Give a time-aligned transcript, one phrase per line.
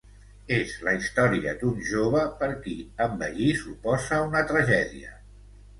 [0.55, 2.75] És la història d'un jove per qui
[3.09, 5.19] envellir suposa una tragèdia.